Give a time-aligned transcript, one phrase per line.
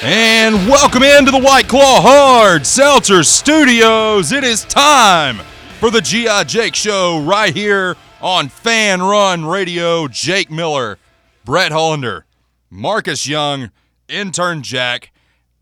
[0.00, 4.30] And welcome into the White Claw Hard Seltzer Studios.
[4.30, 5.38] It is time
[5.80, 6.44] for the G.I.
[6.44, 10.06] Jake Show right here on Fanrun Radio.
[10.06, 10.98] Jake Miller,
[11.44, 12.26] Brett Hollander,
[12.70, 13.72] Marcus Young,
[14.08, 15.10] intern Jack.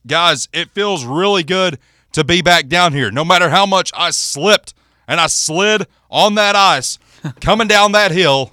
[0.06, 1.78] Guys, it feels really good
[2.12, 3.10] to be back down here.
[3.10, 4.74] No matter how much I slipped
[5.08, 6.98] and I slid on that ice
[7.40, 8.52] coming down that hill,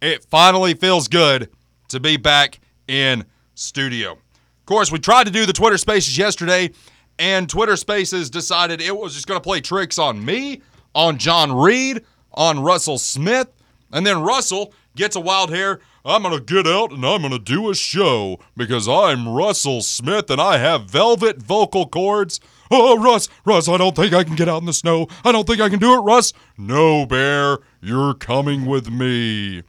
[0.00, 1.48] it finally feels good
[1.90, 4.18] to be back in studio.
[4.62, 6.70] Of course, we tried to do the Twitter Spaces yesterday,
[7.18, 10.62] and Twitter Spaces decided it was just going to play tricks on me,
[10.94, 13.48] on John Reed, on Russell Smith,
[13.92, 15.80] and then Russell gets a wild hair.
[16.04, 19.82] I'm going to get out and I'm going to do a show because I'm Russell
[19.82, 22.38] Smith and I have velvet vocal cords.
[22.70, 25.08] Oh, Russ, Russ, I don't think I can get out in the snow.
[25.24, 26.32] I don't think I can do it, Russ.
[26.56, 29.64] No, Bear, you're coming with me.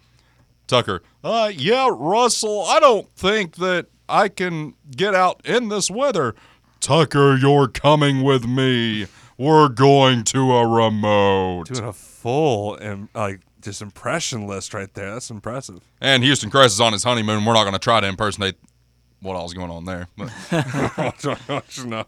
[0.67, 6.35] Tucker, uh, yeah, Russell, I don't think that I can get out in this weather.
[6.79, 9.07] Tucker, you're coming with me.
[9.39, 11.69] We're going to a remote.
[11.69, 15.11] Doing a full and like just impression list right there.
[15.13, 15.79] That's impressive.
[15.99, 17.43] And Houston Crest is on his honeymoon.
[17.43, 18.55] We're not going to try to impersonate
[19.19, 20.07] what all's going on there.
[20.15, 20.31] But,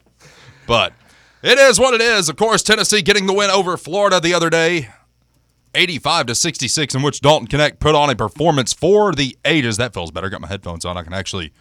[0.68, 0.94] but
[1.42, 2.30] it is what it is.
[2.30, 4.90] Of course, Tennessee getting the win over Florida the other day.
[5.74, 9.78] 85 to 66, in which Dalton Knecht put on a performance for the ages.
[9.78, 10.30] That feels better.
[10.30, 10.98] Got my headphones on.
[10.98, 11.52] I can actually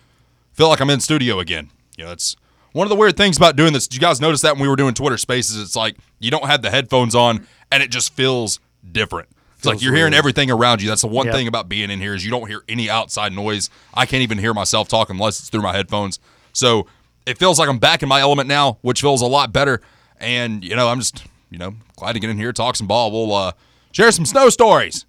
[0.54, 1.70] feel like I'm in studio again.
[1.97, 2.37] You know, it's
[2.72, 3.87] one of the weird things about doing this.
[3.87, 5.60] Did you guys notice that when we were doing Twitter Spaces?
[5.60, 8.59] It's like you don't have the headphones on, and it just feels
[8.91, 9.28] different.
[9.56, 10.88] It's like you're hearing everything around you.
[10.88, 11.34] That's the one Yep.
[11.34, 13.70] thing about being in here is you don't hear any outside noise.
[13.94, 16.19] I can't even hear myself talk unless it's through my headphones.
[16.53, 16.86] So
[17.25, 19.81] it feels like I'm back in my element now, which feels a lot better.
[20.19, 23.10] And you know, I'm just you know glad to get in here, talk some ball.
[23.10, 23.53] We'll uh,
[23.92, 25.06] share some snow stories.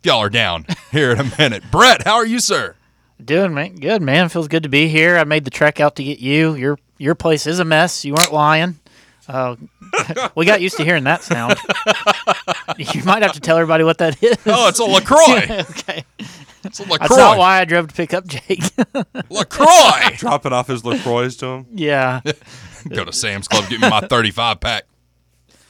[0.00, 1.64] If y'all are down here in a minute.
[1.70, 2.76] Brett, how are you, sir?
[3.24, 4.28] Doing man, good man.
[4.28, 5.18] Feels good to be here.
[5.18, 6.54] I made the trek out to get you.
[6.54, 8.04] Your your place is a mess.
[8.04, 8.78] You weren't lying.
[9.26, 9.56] Uh,
[10.34, 11.56] we got used to hearing that sound.
[12.78, 14.36] you might have to tell everybody what that is.
[14.46, 15.42] Oh, it's a Lacroix.
[15.70, 16.04] okay.
[16.64, 18.62] It's a That's not why I drove to pick up Jake.
[19.30, 20.16] Lacroix.
[20.16, 21.66] Dropping off his LaCroix to him.
[21.72, 22.20] yeah.
[22.88, 24.84] Go to Sam's Club, get me my 35 pack.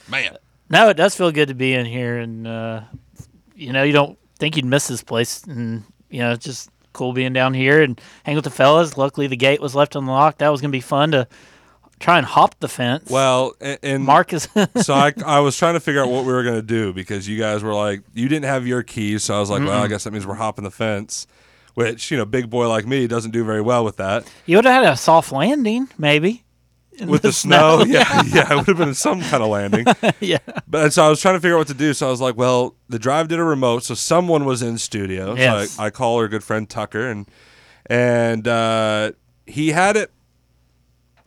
[0.09, 0.37] Man,
[0.71, 2.81] No, it does feel good to be in here, and uh,
[3.55, 7.33] you know, you don't think you'd miss this place, and you know, just cool being
[7.33, 8.97] down here and hang with the fellas.
[8.99, 10.39] Luckily, the gate was left unlocked.
[10.41, 11.29] That was gonna be fun to
[11.99, 13.11] try and hop the fence.
[13.11, 14.49] Well, and, and Mark is
[14.83, 17.29] so I, I was trying to figure out what we were going to do because
[17.29, 19.25] you guys were like, you didn't have your keys.
[19.25, 21.27] So I was like, well, I guess that means we're hopping the fence,
[21.75, 24.31] which, you know, big boy like me doesn't do very well with that.
[24.47, 26.45] You would have had a soft landing, maybe.
[27.01, 29.87] In With the, snow, yeah, yeah, it would have been some kind of landing.
[30.21, 30.39] yeah.
[30.67, 31.95] But so I was trying to figure out what to do.
[31.95, 35.35] So I was like, well, the drive did a remote, so someone was in studio.
[35.35, 35.73] Yes.
[35.73, 37.27] So I, I call our good friend Tucker, and
[37.87, 39.13] and uh,
[39.47, 40.11] he had it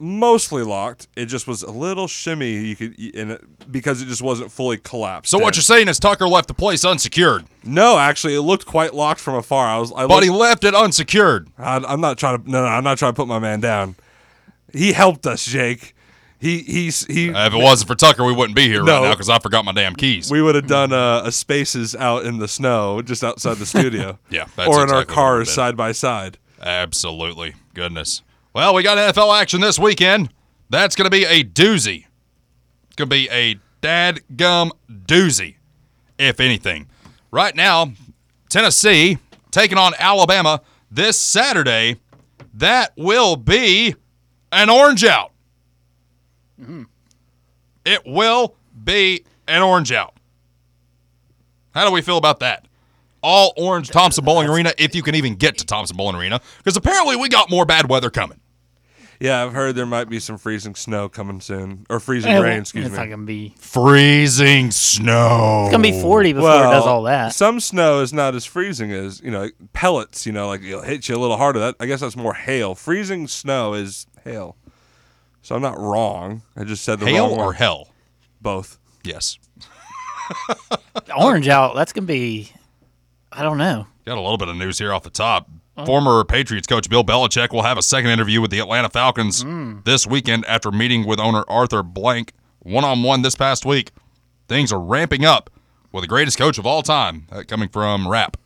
[0.02, 1.08] mostly locked.
[1.16, 2.54] It just was a little shimmy.
[2.54, 5.32] You could in it, because it just wasn't fully collapsed.
[5.32, 5.58] so what in.
[5.58, 9.36] you're saying is Tucker left the place unsecured, No, actually, it looked quite locked from
[9.36, 9.68] afar.
[9.68, 11.50] I was, I but he left it unsecured.
[11.58, 12.50] I, I'm not trying to.
[12.50, 13.96] No, no, I'm not trying to put my man down.
[14.74, 15.96] He helped us, Jake.
[16.40, 17.32] He he's he.
[17.32, 19.02] Uh, if it wasn't for Tucker, we wouldn't be here No.
[19.02, 20.32] right now because I forgot my damn keys.
[20.32, 24.18] we would have done uh, a spaces out in the snow, just outside the studio.
[24.32, 26.38] Yeah, that's or in exactly our cars side by side.
[26.60, 27.54] Absolutely.
[27.74, 28.24] Goodness.
[28.54, 30.30] Well, we got NFL action this weekend.
[30.70, 32.06] That's going to be a doozy.
[32.88, 35.56] It's going to be a dadgum doozy,
[36.18, 36.88] if anything.
[37.30, 37.94] Right now,
[38.50, 39.18] Tennessee
[39.52, 41.98] taking on Alabama this Saturday.
[42.56, 43.96] That will be
[44.52, 45.32] an orange out.
[47.86, 50.14] It will be an orange out.
[51.74, 52.68] How do we feel about that?
[53.24, 57.30] All orange Thompson-Boling Arena, if you can even get to Thompson-Boling Arena, because apparently we
[57.30, 58.40] got more bad weather coming.
[59.20, 62.62] Yeah, I've heard there might be some freezing snow coming soon, or freezing Eh, rain.
[62.62, 62.98] Excuse it's me.
[62.98, 63.54] not gonna be.
[63.60, 65.66] Freezing snow.
[65.66, 67.36] It's gonna be forty before it does all that.
[67.36, 70.26] Some snow is not as freezing as you know pellets.
[70.26, 71.60] You know, like it'll hit you a little harder.
[71.60, 72.74] That I guess that's more hail.
[72.74, 74.56] Freezing snow is hail.
[75.42, 76.44] So I'm not wrong.
[76.56, 77.56] I just said the Hail wrong or one.
[77.56, 77.90] hell?
[78.42, 78.78] Both.
[79.04, 79.40] Yes.
[81.18, 81.76] Orange out.
[81.76, 82.52] That's gonna be.
[83.32, 83.88] I don't know.
[84.06, 85.50] Got a little bit of news here off the top.
[85.86, 89.84] Former Patriots coach Bill Belichick will have a second interview with the Atlanta Falcons mm.
[89.84, 93.92] this weekend after meeting with owner Arthur Blank one on one this past week.
[94.48, 95.50] Things are ramping up
[95.92, 98.38] with the greatest coach of all time, that coming from Rap.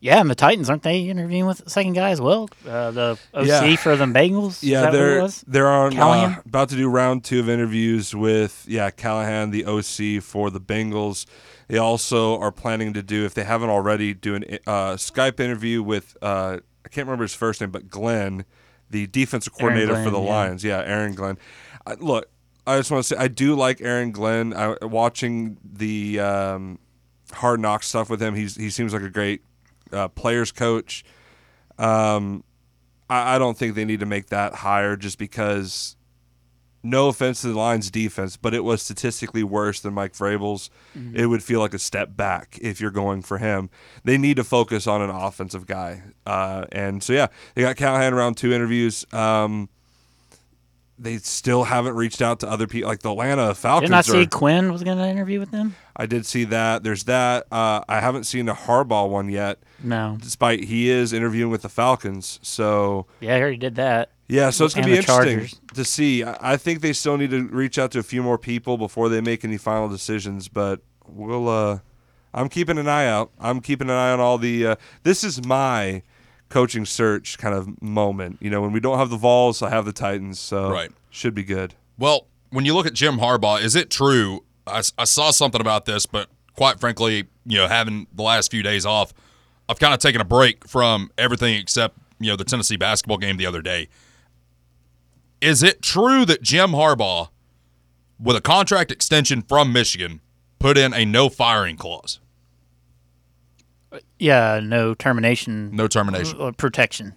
[0.00, 2.48] Yeah, and the Titans aren't they interviewing with the second guy as well?
[2.66, 3.76] Uh, the OC Yeah.
[3.76, 4.60] for the Bengals.
[4.62, 8.14] Yeah, that what it they're they're on uh, about to do round two of interviews
[8.14, 11.26] with yeah Callahan, the OC for the Bengals.
[11.68, 15.82] They also are planning to do if they haven't already do an uh, Skype interview
[15.82, 18.46] with uh, I can't remember his first name, but Glenn,
[18.88, 20.30] the defensive coordinator for the yeah.
[20.30, 20.64] Lions.
[20.64, 21.36] Yeah, Aaron Glenn.
[21.86, 22.28] I, look,
[22.66, 24.54] I just want to say I do like Aaron Glenn.
[24.54, 26.78] I, watching the um,
[27.32, 29.42] hard knock stuff with him, he's he seems like a great
[29.92, 31.04] uh, players coach.
[31.78, 32.44] Um,
[33.08, 35.96] I, I don't think they need to make that higher just because.
[36.82, 40.70] No offense to the Lions defense, but it was statistically worse than Mike Vrabel's.
[41.14, 43.68] It would feel like a step back if you're going for him.
[44.02, 46.04] They need to focus on an offensive guy.
[46.24, 49.04] Uh, and so, yeah, they got Callahan around two interviews.
[49.12, 49.68] Um,
[51.02, 52.88] they still haven't reached out to other people.
[52.90, 55.74] Like the Atlanta Falcons Didn't I see are- Quinn was going to interview with them?
[55.96, 56.82] I did see that.
[56.82, 57.46] There's that.
[57.50, 60.16] Uh, I haven't seen a Harbaugh one yet, No.
[60.20, 62.38] despite he is interviewing with the Falcons.
[62.42, 64.10] So Yeah, I already did that.
[64.28, 65.60] yeah, so it's gonna be interesting Chargers.
[65.74, 66.22] to see.
[66.24, 69.08] I I think they still need to reach out to a few more people before
[69.08, 70.48] they make any final decisions.
[70.48, 71.48] But we'll.
[71.48, 71.78] Uh,
[72.32, 73.30] I'm keeping an eye out.
[73.40, 74.66] I'm keeping an eye on all the.
[74.68, 76.02] Uh, this is my
[76.50, 78.36] coaching search kind of moment.
[78.40, 80.38] You know, when we don't have the Vols, I have the Titans.
[80.38, 80.90] So Right.
[81.08, 81.74] should be good.
[81.98, 84.44] Well, when you look at Jim Harbaugh, is it true?
[84.66, 88.62] I, I saw something about this, but quite frankly, you know, having the last few
[88.62, 89.14] days off,
[89.68, 93.36] I've kind of taken a break from everything except, you know, the Tennessee basketball game
[93.36, 93.88] the other day.
[95.40, 97.28] Is it true that Jim Harbaugh,
[98.18, 100.20] with a contract extension from Michigan,
[100.58, 102.20] put in a no firing clause?
[104.18, 105.74] Yeah, no termination.
[105.74, 106.40] No termination.
[106.40, 107.14] uh, protection.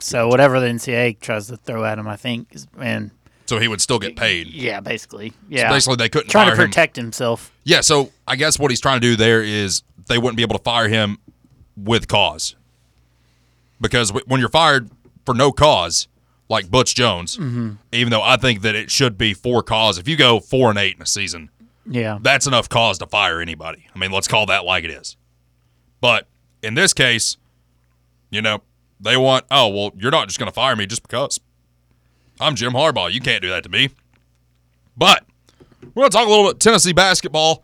[0.00, 3.10] So whatever the NCAA tries to throw at him, I think, is and
[3.46, 4.48] So he would still get paid.
[4.48, 6.68] yeah, basically, So yeah, basically, they couldn't trying to fire him.
[6.70, 7.52] protect himself.
[7.64, 10.58] Yeah, so I guess what he's trying to do there is they wouldn't be able
[10.58, 11.18] to fire him
[11.76, 12.56] with cause.
[13.80, 14.90] Because when you're fired
[15.24, 16.08] for no cause,
[16.48, 17.36] like Butch Jones,
[17.92, 20.78] even though I think that it should be for cause, if you go four and
[20.78, 21.50] eight in a season,
[21.86, 23.86] Yeah, that's enough cause to fire anybody.
[23.94, 25.16] I mean, let's call that like it is.
[26.02, 26.26] But
[26.62, 27.38] in this case,
[28.28, 28.60] you know,
[29.00, 31.40] they want, oh, well, you're not just going to fire me just because.
[32.40, 33.10] I'm Jim Harbaugh.
[33.10, 33.90] You can't do that to me.
[34.96, 35.24] But
[35.80, 37.62] we're going to talk a little bit Tennessee basketball,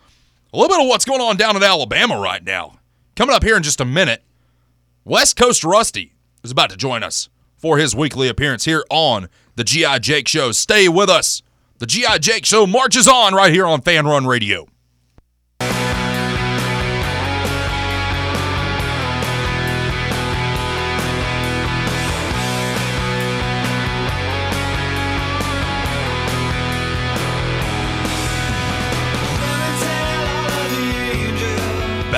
[0.52, 2.78] a little bit of what's going on down in Alabama right now.
[3.16, 4.22] Coming up here in just a minute,
[5.04, 6.14] West Coast Rusty
[6.44, 9.98] is about to join us for his weekly appearance here on the G.I.
[9.98, 10.52] Jake Show.
[10.52, 11.42] Stay with us.
[11.78, 12.18] The G.I.
[12.18, 14.68] Jake Show marches on right here on Fanrun Radio.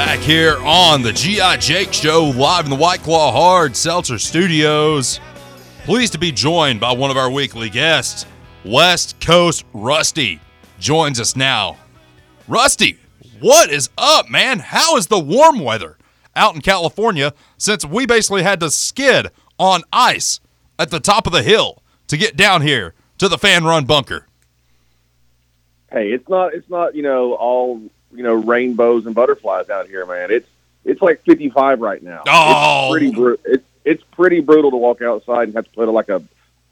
[0.00, 1.59] Back here on the G.I.
[1.59, 5.21] Jake Show, live in the White Claw Hard Seltzer Studios.
[5.85, 8.25] Pleased to be joined by one of our weekly guests,
[8.64, 10.40] West Coast Rusty.
[10.78, 11.76] Joins us now.
[12.49, 12.99] Rusty,
[13.40, 14.61] what is up, man?
[14.61, 15.99] How is the warm weather
[16.35, 19.26] out in California since we basically had to skid
[19.59, 20.40] on ice
[20.78, 24.26] at the top of the hill to get down here to the fan run bunker?
[25.92, 27.80] hey, it's not it's not you know all
[28.12, 30.30] you know rainbows and butterflies out here, man.
[30.30, 30.48] It's
[30.84, 32.22] it's like 55 right now.
[32.26, 32.86] Oh.
[32.86, 36.08] it's pretty bru- it's it's pretty brutal to walk outside and have to put like
[36.08, 36.22] a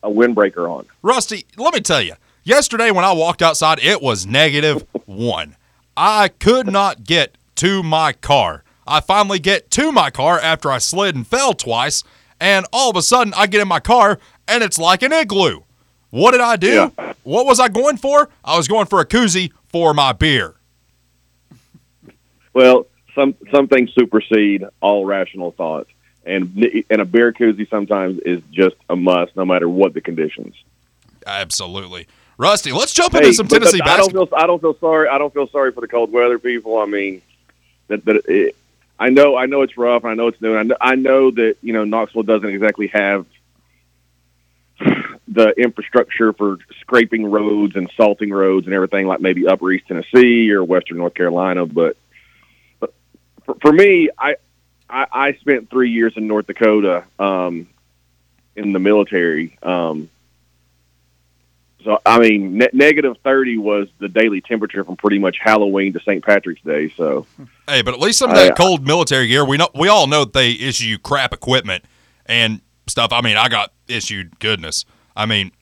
[0.03, 0.87] a windbreaker on.
[1.03, 2.15] Rusty, let me tell you,
[2.45, 5.57] yesterday when I walked outside, it was negative one.
[5.97, 8.63] I could not get to my car.
[8.87, 12.05] I finally get to my car after I slid and fell twice,
[12.41, 15.61] and all of a sudden I get in my car and it's like an igloo.
[16.11, 16.91] What did I do?
[16.97, 17.13] Yeah.
[17.23, 18.31] What was I going for?
[18.43, 20.55] I was going for a koozie for my beer.
[22.53, 25.91] Well, some some things supersede all rational thoughts,
[26.25, 30.55] and and a beer koozie sometimes is just a must, no matter what the conditions.
[31.27, 32.07] Absolutely.
[32.39, 34.27] Rusty, let's jump into some Tennessee I don't basketball.
[34.27, 35.09] feel I don't feel sorry.
[35.09, 36.79] I don't feel sorry for the cold weather people.
[36.79, 37.21] I mean,
[37.89, 38.55] that that it,
[38.99, 40.05] I know I know it's rough.
[40.05, 40.57] I know it's new.
[40.57, 43.27] I know, I know that you know Knoxville doesn't exactly have
[45.27, 50.51] the infrastructure for scraping roads and salting roads and everything like maybe Upper East Tennessee
[50.51, 51.67] or Western North Carolina.
[51.67, 51.97] But
[53.49, 54.37] for, for me, I,
[54.91, 57.67] I I spent three years in North Dakota um,
[58.55, 59.59] in the military.
[59.63, 60.11] Um,
[61.85, 66.01] so I mean, ne- negative thirty was the daily temperature from pretty much Halloween to
[66.01, 66.25] St.
[66.25, 66.91] Patrick's Day.
[66.97, 67.27] So
[67.69, 70.07] Hey, but at least some of I- that cold military gear, we know we all
[70.07, 71.85] know that they issue you crap equipment
[72.27, 73.13] and stuff.
[73.13, 74.85] I mean, I got issued goodness.
[75.17, 75.53] I mean,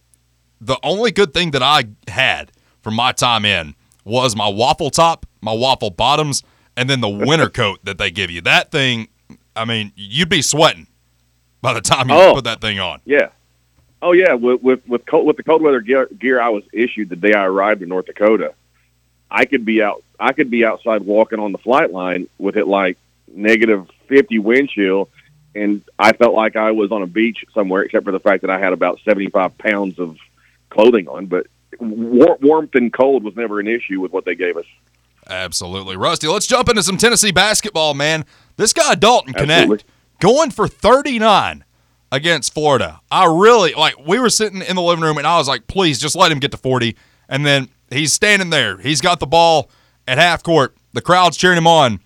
[0.60, 2.50] the only good thing that I had
[2.82, 3.74] from my time in
[4.04, 6.42] was my waffle top, my waffle bottoms,
[6.76, 8.40] and then the winter coat that they give you.
[8.42, 9.08] That thing,
[9.54, 10.86] I mean, you'd be sweating
[11.62, 12.34] by the time you Oh.
[12.34, 13.00] put that thing on.
[13.04, 13.28] yeah,
[14.02, 17.08] oh yeah, with with with, cold, with the cold weather gear, gear I was issued
[17.08, 18.54] the day I arrived in North Dakota,
[19.30, 20.02] I could be out.
[20.18, 22.96] I could be outside walking on the flight line with it like
[23.34, 25.08] negative fifty wind chill,
[25.54, 28.50] and I felt like I was on a beach somewhere, except for the fact that
[28.50, 30.16] I had about seventy five pounds of
[30.70, 31.26] clothing on.
[31.26, 31.48] But
[31.80, 34.64] war- warmth and cold was never an issue with what they gave us.
[35.28, 35.96] Absolutely.
[35.96, 38.24] Rusty, let's jump into some Tennessee basketball, man.
[38.56, 39.84] This guy, Dalton Knecht, Absolutely.
[40.20, 41.64] going for 39
[42.12, 43.00] against Florida.
[43.10, 45.98] I really, like, we were sitting in the living room, and I was like, please,
[45.98, 46.96] just let him get to 40.
[47.28, 48.78] And then he's standing there.
[48.78, 49.70] He's got the ball
[50.06, 50.76] at half court.
[50.92, 52.00] The crowd's cheering him on.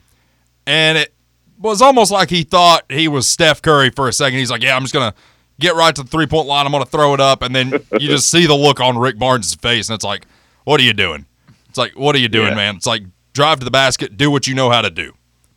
[0.67, 1.15] And it
[1.59, 4.39] was almost like he thought he was Steph Curry for a second.
[4.39, 5.17] He's like, yeah, I'm just going to
[5.61, 6.65] get right to the three point line.
[6.65, 7.43] I'm going to throw it up.
[7.43, 10.27] And then you just see the look on Rick Barnes' face, and it's like,
[10.65, 11.27] what are you doing?
[11.71, 12.55] It's like, what are you doing, Yeah.
[12.57, 12.77] man?
[12.77, 15.13] It's like, drive to the basket, do what you know how to do.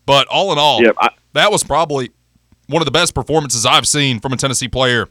[0.05, 2.11] But all in all, Yeah, I, that was probably
[2.67, 5.09] one of the best performances I've seen from a Tennessee player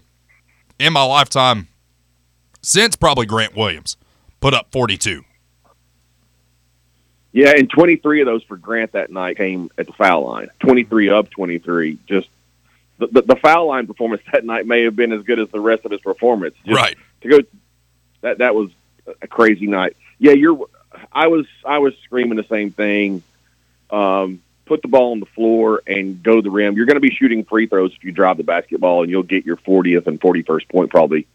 [0.78, 1.68] in my lifetime
[2.62, 3.96] since probably Grant Williams
[4.40, 5.22] put up 42.
[7.32, 10.48] yeah, and twenty three of those for Grant that night came at the foul line.
[10.60, 11.98] Twenty three of twenty three.
[12.06, 12.28] Just
[12.98, 15.60] the, the the foul line performance that night may have been as good as the
[15.60, 16.54] rest of his performance.
[16.66, 16.96] Just Right.
[17.22, 17.38] to go
[18.20, 18.70] that that was
[19.20, 19.96] a crazy night.
[20.18, 20.58] Yeah, you're
[21.12, 23.22] I was I was screaming the same thing.
[23.90, 26.76] Um, put the ball on the floor and go to the rim.
[26.76, 29.44] You're going to be shooting free throws if you drive the basketball, and you'll get
[29.44, 31.26] your 40th and 41st point probably.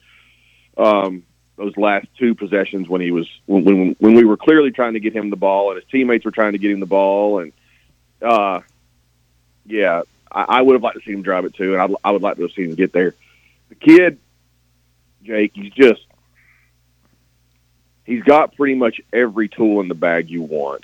[0.77, 1.23] Um,
[1.55, 5.13] those last two possessions when he was when, when we were clearly trying to get
[5.13, 7.51] him the ball and his teammates were trying to get him the ball and
[8.21, 8.61] uh,
[9.65, 12.11] yeah, I, I would have liked to see him drive it too, and I'd, I
[12.11, 13.13] would like to have seen him get there.
[13.69, 14.19] The kid,
[15.23, 16.05] Jake, he's just
[18.07, 20.83] he's got pretty much every tool in the bag you want.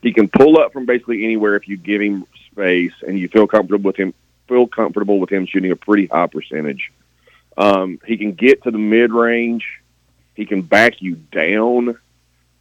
[0.00, 3.46] He can pull up from basically anywhere if you give him space and you feel
[3.46, 4.14] comfortable with him.
[4.48, 6.92] Feel comfortable with him shooting a pretty high percentage.
[7.56, 9.66] Um, he can get to the mid range.
[10.34, 11.98] He can back you down,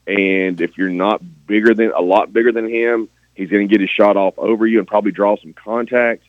[0.06, 3.80] and if you're not bigger than a lot bigger than him, he's going to get
[3.82, 6.24] his shot off over you and probably draw some contact.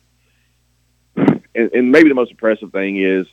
[1.15, 3.27] And, and maybe the most impressive thing is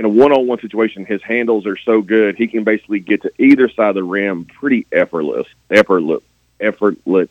[0.00, 3.68] in a one-on-one situation, his handles are so good he can basically get to either
[3.68, 6.22] side of the rim pretty effortless, effortless,
[6.58, 7.28] effortless.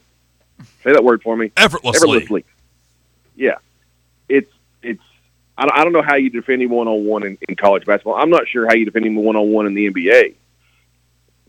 [0.83, 1.51] Say that word for me.
[1.57, 1.97] Effortlessly.
[1.97, 2.45] Effortlessly.
[3.35, 3.55] Yeah,
[4.27, 4.51] it's
[4.83, 5.01] it's.
[5.57, 8.17] I don't, I don't know how you defend him one-on-one in, in college basketball.
[8.17, 10.35] I'm not sure how you defend him one-on-one in the NBA.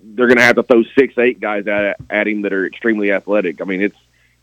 [0.03, 3.13] They're going to have to throw six, eight guys at at him that are extremely
[3.13, 3.61] athletic.
[3.61, 3.99] I mean, it's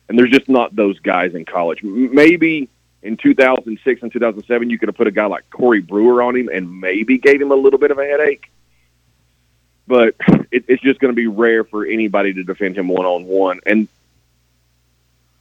[0.07, 1.81] and there's just not those guys in college.
[1.81, 2.69] Maybe
[3.01, 6.49] in 2006 and 2007, you could have put a guy like Corey Brewer on him
[6.51, 8.51] and maybe gave him a little bit of a headache.
[9.85, 10.15] But
[10.51, 13.59] it, it's just going to be rare for anybody to defend him one on one.
[13.65, 13.87] And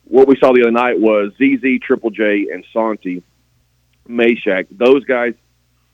[0.04, 3.22] what we saw the other night was ZZ, Triple J, and Santi,
[4.08, 4.66] Mashack.
[4.70, 5.34] Those guys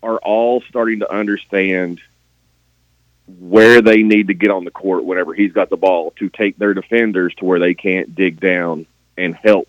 [0.02, 2.00] are all starting to understand
[3.38, 6.58] where they need to get on the court whenever he's got the ball to take
[6.58, 8.84] their defenders to where they can't dig down
[9.16, 9.68] and help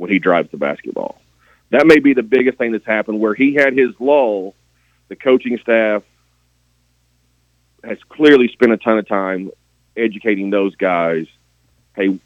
[0.00, 1.20] when he drives the basketball.
[1.68, 4.54] That may be the biggest thing that's happened where he had his lull.
[5.08, 6.02] The coaching staff
[7.84, 9.50] has clearly spent a ton of time
[9.94, 11.26] educating those guys.
[11.94, 12.18] Hey,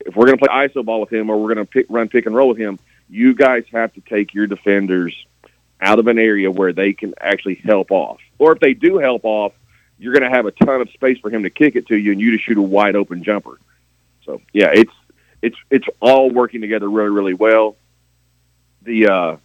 [0.00, 2.08] if we're going to play iso ball with him or we're going to pick, run
[2.08, 5.14] pick and roll with him, you guys have to take your defenders
[5.80, 8.18] out of an area where they can actually help off.
[8.40, 9.52] Or if they do help off,
[10.00, 12.10] you're going to have a ton of space for him to kick it to you
[12.10, 13.60] and you to shoot a wide open jumper.
[14.24, 14.90] So yeah, it's
[15.44, 17.76] it's it's all working together really really well.
[18.82, 19.36] The uh,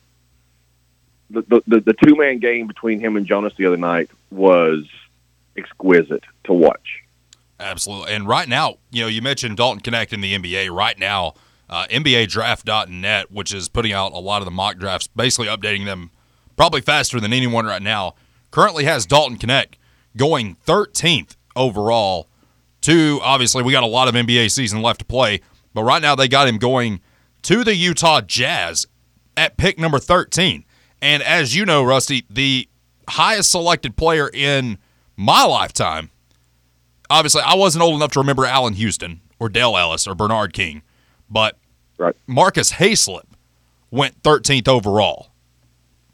[1.29, 4.85] the the, the, two man game between him and Jonas the other night was
[5.57, 7.03] exquisite to watch.
[7.59, 8.13] Absolutely.
[8.13, 10.71] And right now, you know, you mentioned Dalton Knecht in the NBA.
[10.71, 11.33] Right now,
[11.69, 16.09] uh, NBADraft.net, which is putting out a lot of the mock drafts, basically updating them
[16.55, 18.15] probably faster than anyone right now,
[18.51, 19.75] currently has Dalton Knecht
[20.15, 22.27] going 13th overall
[22.81, 25.41] to, obviously, we got a lot of NBA season left to play,
[25.79, 26.99] but right now they got him going
[27.43, 28.85] to the Utah Jazz
[29.37, 30.65] at pick number 13.
[31.01, 32.67] And as you know, Rusty, the
[33.07, 34.77] highest selected player in
[35.15, 36.09] my lifetime
[37.09, 40.81] obviously I wasn't old enough to remember Allan Houston or Dale Ellis or Bernard King,
[41.29, 41.57] but
[41.97, 42.15] Right.
[42.27, 43.23] Marcus Haislip
[43.91, 45.31] went 13th overall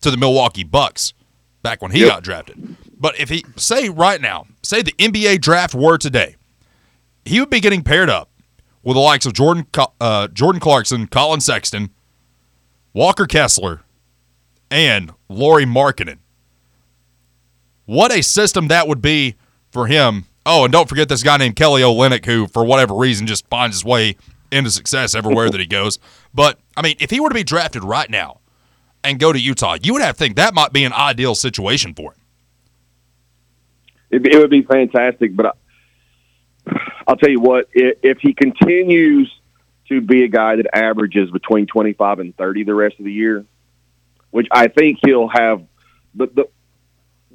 [0.02, 1.14] to the Milwaukee Bucks
[1.62, 2.10] back when he Yep.
[2.10, 2.76] got drafted.
[2.98, 6.36] But if he say right now, say the NBA draft were today,
[7.26, 8.30] he would be getting paired up
[8.86, 9.68] with the likes of Jordan
[10.00, 11.90] uh, Jordan Clarkson, Collin Sexton,
[12.94, 13.82] Walker Kessler,
[14.72, 16.20] and Lauri Markkanen.
[17.86, 19.36] What a system that would be
[19.72, 20.26] for him.
[20.46, 23.76] Oh, and don't forget this guy named Kelly Olynyk, who for whatever reason just finds
[23.76, 24.16] his way
[24.52, 26.00] into success everywhere that he goes.
[26.34, 28.40] But I mean, if he were to be drafted right now
[29.04, 31.96] and go to Utah, you would have to think that might be an ideal situation
[31.96, 32.20] for him.
[34.12, 35.58] It, it would be fantastic, but
[37.08, 39.34] I'll tell you what: if, if he continues
[39.90, 43.46] to be a guy that averages between 25 and 30 the rest of the year,
[44.32, 45.64] which I think he'll have
[46.14, 46.50] the the,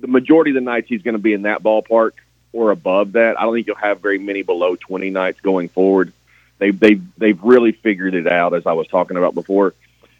[0.00, 2.12] the majority of the nights he's going to be in that ballpark
[2.52, 3.38] or above that.
[3.38, 6.12] I don't think you'll have very many below 20 nights going forward.
[6.58, 9.74] They they they've really figured it out as I was talking about before.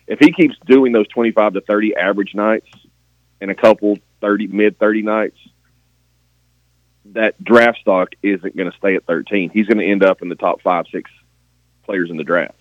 [0.07, 2.69] If he keeps doing those 25 to 30 average nights
[3.41, 5.39] and a couple 30 mid 30 nights,
[7.13, 9.51] that draft stock isn't going to stay at 13.
[9.51, 11.11] He's going to end up in the top 5 6
[11.85, 12.55] players in the draft.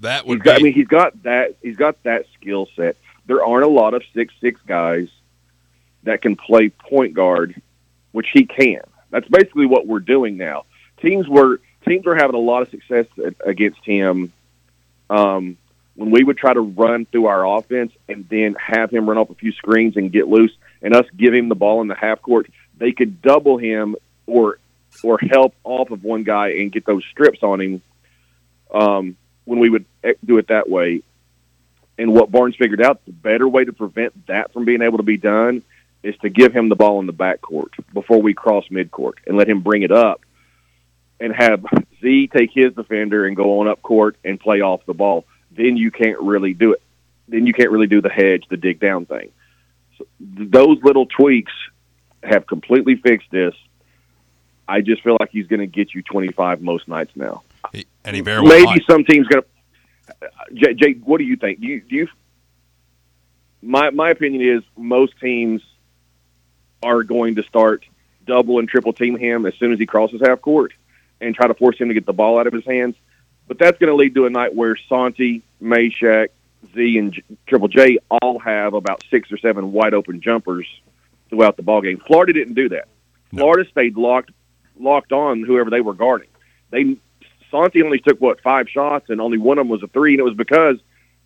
[0.00, 1.56] That would got, I mean, he's got that.
[1.62, 2.96] He's got that skill set.
[3.26, 5.08] There aren't a lot of six six guys
[6.04, 7.60] that can play point guard,
[8.12, 8.82] which he can.
[9.10, 10.66] That's basically what we're doing now.
[11.02, 13.06] Teams were teams were having a lot of success
[13.44, 14.32] against him
[15.10, 15.56] um,
[15.96, 19.30] when we would try to run through our offense and then have him run off
[19.30, 22.22] a few screens and get loose, and us give him the ball in the half
[22.22, 22.48] court.
[22.78, 24.58] They could double him or
[25.04, 27.82] or help off of one guy and get those strips on him
[28.72, 29.84] um, when we would
[30.24, 31.02] do it that way.
[31.98, 35.04] And what Barnes figured out, the better way to prevent that from being able to
[35.04, 35.62] be done
[36.02, 39.48] is to give him the ball in the backcourt before we cross midcourt and let
[39.48, 40.20] him bring it up
[41.20, 41.64] and have
[42.00, 45.24] Z take his defender and go on up court and play off the ball.
[45.50, 46.82] Then you can't really do it.
[47.26, 49.30] Then you can't really do the hedge, the dig down thing.
[49.98, 51.52] So th- those little tweaks
[52.22, 53.54] have completely fixed this.
[54.66, 58.14] I just feel like he's going to get you 25 most nights now he- and
[58.14, 58.86] he very well maybe might.
[58.86, 59.48] some teams going to.
[60.54, 61.60] Jay, Jay, what do you think?
[61.60, 62.08] Do you, do you?
[63.60, 65.62] My my opinion is most teams
[66.82, 67.84] are going to start
[68.26, 70.72] double and triple team him as soon as he crosses half court
[71.20, 72.94] and try to force him to get the ball out of his hands.
[73.48, 76.28] But that's going to lead to a night where Santi, Mashack,
[76.74, 80.66] Z, and J- Triple J all have about six or seven wide open jumpers
[81.30, 81.98] throughout the ball game.
[81.98, 82.88] Florida didn't do that.
[83.32, 83.42] No.
[83.42, 84.30] Florida stayed locked
[84.78, 86.28] locked on whoever they were guarding.
[86.70, 86.96] They
[87.50, 90.20] Santi only took what five shots, and only one of them was a three, and
[90.20, 90.76] it was because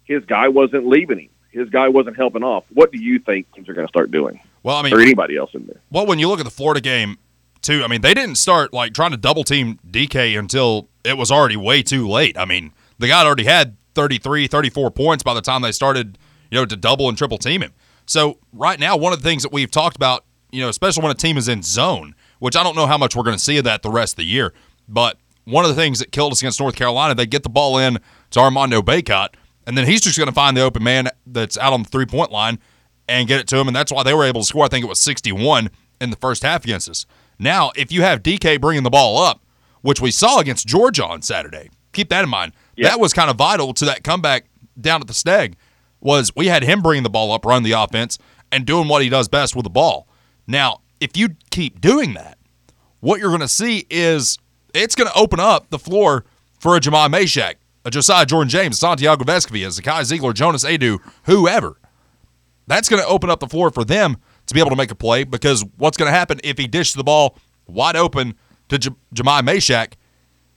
[0.04, 1.28] his guy wasn't leaving him.
[1.50, 2.64] His guy wasn't helping off.
[2.72, 5.36] What do you think teams are going to start doing, Well, I mean, or anybody
[5.36, 5.80] else in there?
[5.90, 7.18] Well, when you look at the Florida game,
[7.60, 11.30] too, I mean, they didn't start like trying to double team DK until it was
[11.30, 12.38] already way too late.
[12.38, 16.16] I mean, the guy already had 33, 34 points by the time they started,
[16.50, 17.72] you know, to double and triple team him.
[18.06, 21.12] So, right now, one of the things that we've talked about, you know, especially when
[21.12, 23.58] a team is in zone, which I don't know how much we're going to see
[23.58, 24.52] of that the rest of the year,
[24.88, 27.78] but one of the things that killed us against North Carolina, they get the ball
[27.78, 27.98] in
[28.30, 29.28] to Armando Bacot,
[29.66, 32.06] and then he's just going to find the open man that's out on the three
[32.06, 32.58] point line
[33.08, 33.66] and get it to him.
[33.68, 36.16] And that's why they were able to score, I think it was 61 in the
[36.16, 37.06] first half against us.
[37.38, 39.42] Now, if you have DK bringing the ball up,
[39.82, 42.52] which we saw against Georgia on Saturday, keep that in mind.
[42.76, 42.88] Yeah.
[42.88, 44.46] That was kind of vital to that comeback
[44.80, 45.54] down at the Steg.
[46.02, 48.18] Was we had him bringing the ball up, run the offense,
[48.50, 50.08] and doing what he does best with the ball.
[50.46, 52.38] Now, if you keep doing that,
[53.00, 54.38] what you're going to see is
[54.74, 56.24] it's going to open up the floor
[56.58, 60.98] for a Jahmai Mashack, a Josiah Jordan James, Santiago Vescovi, a Zakai Zeigler, Jonas Aidoo,
[61.24, 61.78] whoever.
[62.66, 64.94] That's going to open up the floor for them to be able to make a
[64.94, 67.36] play because what's going to happen if he dishes the ball
[67.66, 68.34] wide open
[68.68, 69.94] to J- Mashack,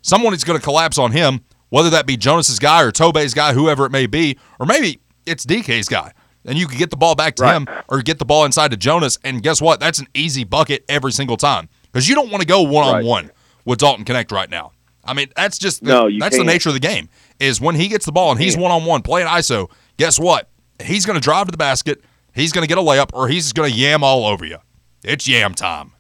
[0.02, 3.54] someone is going to collapse on him, whether that be Jonas's guy or Tobe's guy,
[3.54, 6.14] whoever it may be, or maybe it's DK's guy.
[6.48, 7.56] And you can get the ball back to Right.
[7.56, 9.18] him or get the ball inside to Jonas.
[9.24, 9.80] And guess what?
[9.80, 13.04] That's an easy bucket every single time because you don't want to go one on
[13.06, 13.32] one
[13.66, 14.72] with Dalton Knecht right now.
[15.04, 16.48] I mean, that's just the, No, that's the can't.
[16.48, 17.10] nature of the game.
[17.40, 19.70] Is when he gets the ball and he's one on one playing ISO.
[19.98, 20.50] Guess what?
[20.82, 22.04] He's going to drive to the basket.
[22.34, 24.58] He's going to get a layup, or he's going to yam all over you.
[25.04, 25.94] It's yam time.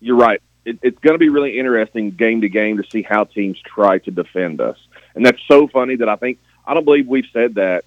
[0.00, 0.40] You're right.
[0.64, 3.98] It, it's going to be really interesting game to game to see how teams try
[3.98, 4.78] to defend us,
[5.14, 7.84] and that's so funny that I think I don't believe we've said that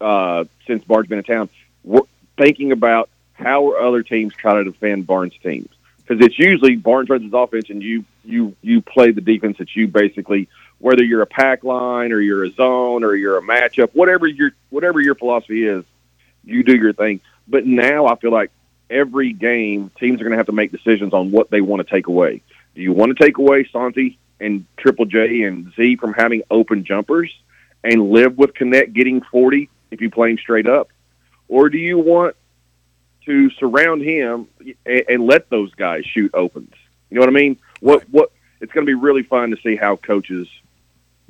[0.00, 1.48] uh, since Barnes been in town.
[1.84, 2.02] We're
[2.36, 7.08] thinking about how are other teams try to defend Barnes teams because it's usually Barnes
[7.08, 11.22] runs his offense and you you you play the defense that you basically whether you're
[11.22, 15.14] a pack line or you're a zone or you're a matchup whatever your whatever your
[15.14, 15.84] philosophy is
[16.48, 17.20] you do your thing.
[17.46, 18.50] But now I feel like
[18.90, 21.90] every game teams are going to have to make decisions on what they want to
[21.94, 22.42] take away.
[22.74, 26.84] Do you want to take away Santi and Triple J and Z from having open
[26.84, 27.34] jumpers
[27.84, 30.90] and live with Knecht getting 40 if you play him straight up?
[31.48, 32.36] Or do you want
[33.24, 34.48] to surround him
[34.84, 36.74] and, and let those guys shoot opens?
[37.10, 37.58] You know what I mean?
[37.80, 40.48] What what it's going to be really fun to see how coaches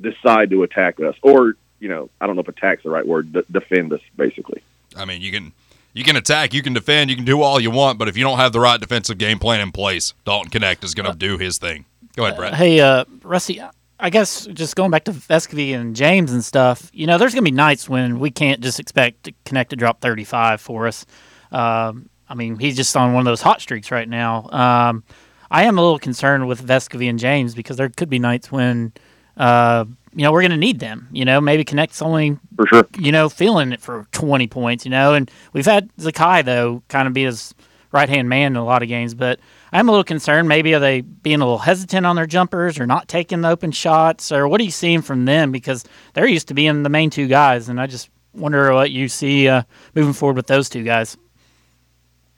[0.01, 3.31] decide to attack us or, you know, I don't know if attack's the right word,
[3.33, 4.63] d- defend us basically.
[4.95, 5.53] I mean, you can
[5.93, 8.23] you can attack, you can defend, you can do all you want, but if you
[8.23, 11.37] don't have the right defensive game plan in place, Dalton Knecht is going to do
[11.37, 11.85] his thing.
[12.15, 12.53] Go ahead, Brett.
[12.53, 13.61] Hey, uh, Rusty,
[13.99, 17.43] I guess just going back to Vescovi and James and stuff, you know, there's going
[17.43, 21.05] to be nights when we can't just expect to Knecht to drop 35 for us.
[21.51, 24.49] Um, I mean, he's just on one of those hot streaks right now.
[24.51, 25.03] Um,
[25.51, 28.93] I am a little concerned with Vescovi and James because there could be nights when,
[29.35, 31.07] uh, you know we're going to need them.
[31.11, 32.87] You know, maybe Knecht's only for sure.
[32.97, 34.85] you know feeling it for 20 points.
[34.85, 37.53] You know, and we've had Zakai though kind of be his
[37.91, 39.39] right hand man in a lot of games, but
[39.71, 40.47] I'm a little concerned.
[40.47, 43.71] Maybe are they being a little hesitant on their jumpers or not taking the open
[43.71, 45.51] shots, or what are you seeing from them?
[45.51, 49.07] Because they're used to being the main two guys, and I just wonder what you
[49.07, 49.63] see uh,
[49.95, 51.17] moving forward with those two guys.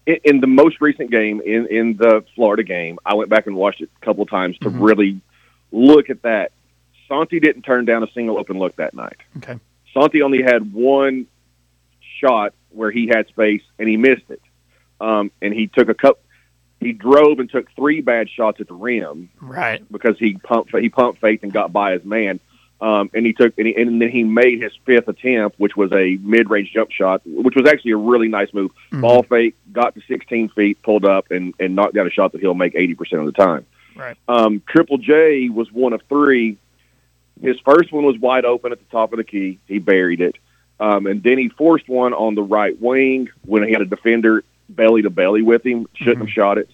[0.07, 3.55] In, in the most recent game, in in the Florida game, I went back and
[3.55, 4.81] watched it a couple of times to Mhm.
[4.81, 5.21] really
[5.71, 6.51] look at that.
[7.07, 9.17] Santi didn't turn down a single open look that night.
[9.37, 9.57] Okay.
[9.93, 11.27] Santi only had one
[12.19, 14.41] shot where he had space and he missed it.
[15.01, 16.19] Um, and he took a cup.
[16.79, 19.83] He drove and took three bad shots at the rim Right.
[19.91, 22.39] because he pumped he pumped faith and got by his man.
[22.79, 25.91] Um, and he took and, he, and then he made his fifth attempt, which was
[25.91, 28.71] a mid range jump shot, which was actually a really nice move.
[28.91, 29.01] Mhm.
[29.01, 32.41] Ball fake, got to 16 feet, pulled up, and and knocked down a shot that
[32.41, 33.65] he'll make 80 percent of the time.
[33.95, 34.17] Right.
[34.27, 36.57] Um, Triple J was one of three.
[37.41, 39.59] His first one was wide open at the top of the key.
[39.67, 40.35] He buried it.
[40.79, 44.43] Um, and then he forced one on the right wing when he had a defender
[44.75, 45.87] belly to belly with him.
[45.95, 46.69] Shouldn't have shot it.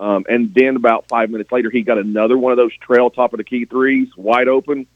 [0.00, 3.32] Um, and then about five minutes later, he got another one of those trail top
[3.32, 4.86] of the key threes, wide open,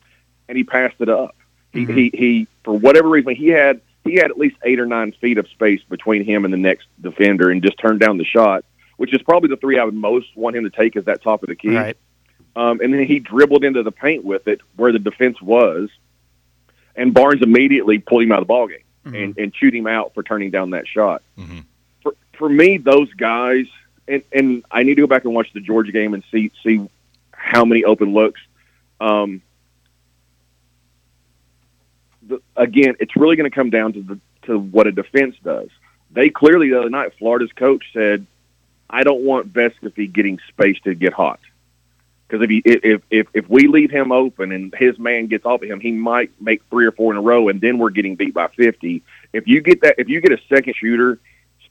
[0.49, 1.35] and he passed it up.
[1.73, 1.97] He, Mhm.
[1.97, 5.39] he, he, for whatever reason, he had he had at least eight or nine feet
[5.39, 8.65] of space between him and the next defender, and just turned down the shot,
[8.97, 11.43] which is probably the three I would most want him to take is that top
[11.45, 11.75] of the key.
[11.77, 11.97] Right.
[12.57, 15.89] Um, and then he dribbled into the paint with it where the defense was,
[16.97, 19.25] and Barnes immediately pulled him out of the ballgame Mhm.
[19.25, 21.23] and, and chewed him out for turning down that shot.
[21.39, 21.65] Mhm.
[22.35, 23.67] For me, those guys,
[24.09, 26.89] and, and I need to go back and watch the Georgia game and see see
[27.33, 28.41] how many open looks.
[29.01, 29.43] Um,
[32.27, 35.69] the, again, it's really going to come down to the to what a defense does.
[36.11, 38.27] They clearly the other night, Florida's coach said,
[38.89, 41.41] "I don't want Vescovi getting space to get hot."
[42.27, 45.63] Because if, he, if if if we leave him open and his man gets off
[45.63, 48.17] of him, he might make three or four in a row, and then we're getting
[48.17, 49.03] beat by fifty.
[49.33, 51.19] If you get that, if you get a second shooter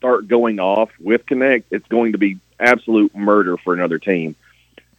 [0.02, 4.36] start going off with Knecht, it's going to be absolute murder for another team.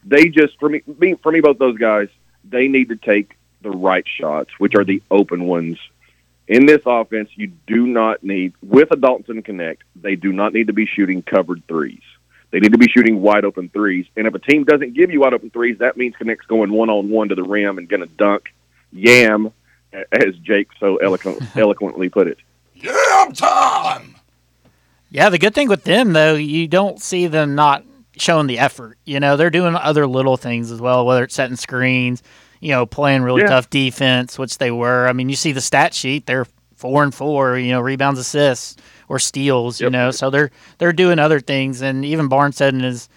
[0.05, 2.07] They just for me, me for me, both those guys,
[2.45, 5.77] they need to take the right shots, which are the open ones.
[6.47, 9.79] In this offense, you do not need with a Dalton Knecht.
[10.01, 12.01] They do not need to be shooting covered threes.
[12.51, 14.05] They need to be shooting wide open threes.
[14.15, 16.89] And if a team doesn't give you wide open threes, that means Knecht's going one
[16.89, 18.53] on one to the rim and to dunk
[18.93, 19.51] yam,
[20.13, 22.37] as Jake so eloquent, eloquently put it.
[22.75, 23.52] Yeah, I'm time.
[25.13, 27.85] Yeah, the good thing with them though, you don't see them not
[28.17, 28.97] showing the effort.
[29.05, 32.23] You know, they're doing other little things as well, whether it's setting screens,
[32.59, 33.49] you know, playing really Yeah.
[33.49, 35.07] tough defense, which they were.
[35.07, 37.57] I mean, you see the stat sheet; they're four and four.
[37.59, 38.75] You know, rebounds, assists,
[39.07, 39.79] or steals.
[39.79, 40.49] You know, so they're
[40.79, 41.81] they're doing other things.
[41.81, 43.07] And even Barnes said in his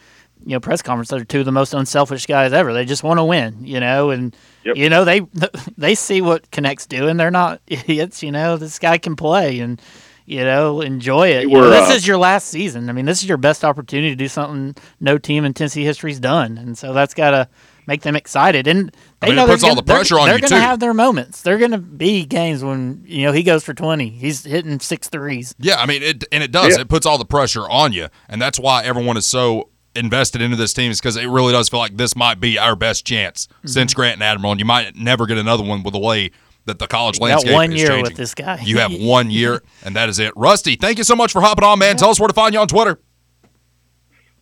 [0.44, 2.74] you know press conference, they're two of the most unselfish guys ever.
[2.74, 3.56] They just want to win.
[3.64, 4.76] You know, and Yep.
[4.76, 5.20] you know they
[5.78, 7.16] they see what Knecht's doing.
[7.16, 8.22] They're not idiots.
[8.22, 9.80] You know, this guy can play and.
[10.26, 11.34] You know, enjoy it.
[11.46, 12.90] They You know, this uh, is your last season.
[12.90, 16.18] I mean, this is your best opportunity to do something no team in Tennessee history's
[16.18, 17.48] done, and so that's got to
[17.86, 18.66] make them excited.
[18.66, 20.38] And they I mean, know it they're puts all gonna- the pressure they're, on they're
[20.38, 21.42] you, gonna have their moments.
[21.42, 24.08] They're gonna be games when you know he goes for twenty.
[24.08, 25.54] He's hitting six threes.
[25.60, 26.74] Yeah, I mean, it and it does.
[26.74, 26.80] Yeah.
[26.82, 30.56] It puts all the pressure on you, and that's why everyone is so invested into
[30.56, 30.90] this team.
[30.90, 33.68] Is because it really does feel like this might be our best chance Mm-hmm.
[33.68, 36.32] since Grant and Admiral, and you might never get another one with the way
[36.66, 38.02] that the college You got landscape one is year changing.
[38.04, 38.60] with this guy.
[38.62, 40.32] You have one year, and that is it.
[40.36, 41.96] Rusty, thank you so much for hopping on, man.
[41.96, 42.98] Tell us where to find you on Twitter.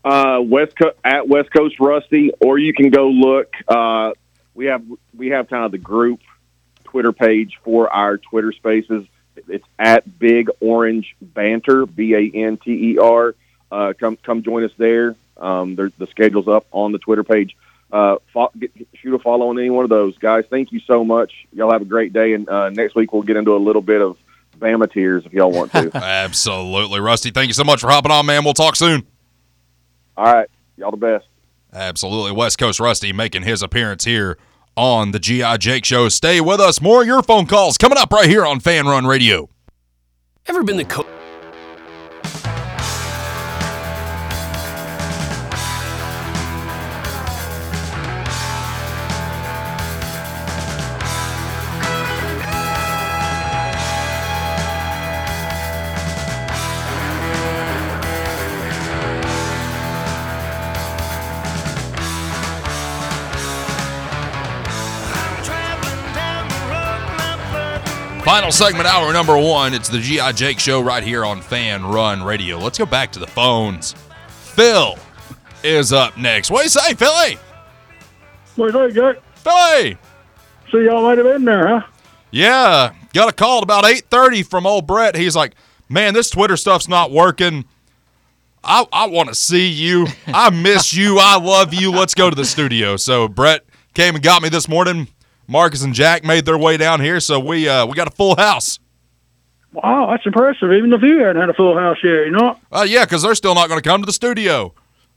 [0.05, 3.53] uh, West Co- at West Coast Rusty, or you can go look.
[3.67, 4.13] Uh,
[4.55, 4.83] we have
[5.17, 6.21] we have kind of the group
[6.85, 9.07] Twitter page for our Twitter Spaces.
[9.49, 13.35] It's at Big Orange Banter, B A N T E R.
[13.71, 15.17] Uh, come come join us there.
[15.37, 17.57] Um, the schedule's up on the Twitter page.
[17.93, 20.45] Uh, fo- get, shoot a follow on any one of those guys.
[20.51, 21.33] Thank you so much.
[21.53, 24.01] Y'all have a great day, and uh, next week we'll get into a little bit
[24.03, 24.17] of
[24.59, 25.91] Bama tears if y'all want to.
[25.97, 27.31] Absolutely, Rusty.
[27.31, 28.45] Thank you so much for hopping on, man.
[28.45, 29.07] We'll talk soon.
[30.17, 31.27] All right, y'all the best.
[31.73, 32.33] Absolutely.
[32.33, 34.39] West Coast Rusty making his appearance here
[34.77, 35.57] on the G.I.
[35.59, 36.09] Jake Show.
[36.09, 36.81] Stay with us.
[36.81, 39.49] More of your phone calls coming up right here on Fanrun Radio.
[40.47, 41.07] Ever been the co-
[68.45, 69.73] Final segment, hour number one.
[69.73, 70.33] It's the G.I.
[70.33, 72.59] Jake Show right here on Fanrun Radio.
[72.59, 73.95] Let's go back to the phones.
[74.29, 74.99] Phil
[75.63, 76.51] is up next.
[76.51, 77.39] What do you say, Philly?
[78.57, 79.23] What do you say, Jake?
[79.37, 79.97] Philly!
[80.71, 81.87] see y'all might have been there, huh?
[82.33, 85.17] Yeah, got a call at about eight thirty from old Brett.
[85.17, 85.55] He's like,
[85.89, 87.65] "Man, this Twitter stuff's not working.
[88.63, 90.07] I I want to see you.
[90.27, 91.17] I miss you.
[91.19, 91.91] I love you.
[91.91, 95.09] Let's go to the studio." So Brett came and got me this morning.
[95.47, 98.37] Marcus and Jack made their way down here, so we uh, we got a full
[98.37, 98.79] house.
[99.73, 100.73] Wow, that's impressive.
[100.73, 102.57] Even if you hadn't had a full house yet, you know?
[102.71, 104.73] Uh, yeah, because they're still not going to come to the studio.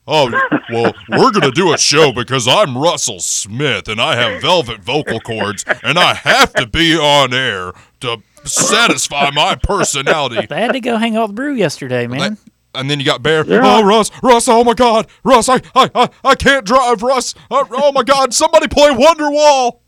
[0.07, 0.31] Oh,
[0.71, 4.79] well, we're going to do a show because I'm Russell Smith and I have velvet
[4.79, 10.47] vocal cords and I have to be on air to satisfy my personality.
[10.47, 12.37] They had to go hang out with Brew yesterday, man.
[12.73, 13.45] And then you got Bear.
[13.45, 13.59] Yeah.
[13.61, 17.35] Oh, Russ, Russ, oh my God, Russ, I, I, I, I can't drive, Russ.
[17.51, 19.79] Uh, oh my God, somebody play Wonderwall.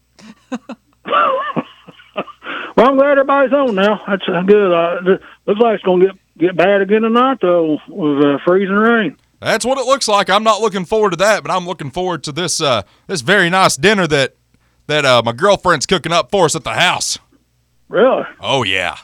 [2.80, 4.02] Well, I'm glad everybody's on now.
[4.08, 4.72] That's uh, good.
[4.72, 8.74] Uh, looks like it's going to get get bad again tonight, though, with uh, freezing
[8.74, 9.18] rain.
[9.42, 10.30] That's what it looks like.
[10.30, 13.50] I'm not looking forward to that, but I'm looking forward to this uh, this very
[13.50, 14.36] nice dinner that
[14.88, 17.20] that uh, my girlfriend's cooking up for us at the house.
[17.90, 18.24] Really?
[18.40, 18.96] Oh yeah.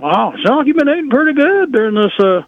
[0.00, 2.42] Wow, sounds like you've been eating pretty good during this uh,